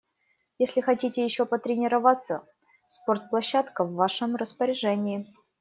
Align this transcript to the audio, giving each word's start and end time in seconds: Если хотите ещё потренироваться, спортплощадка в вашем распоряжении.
Если 0.57 0.81
хотите 0.81 1.23
ещё 1.23 1.45
потренироваться, 1.45 2.43
спортплощадка 2.87 3.83
в 3.85 3.93
вашем 3.93 4.35
распоряжении. 4.35 5.27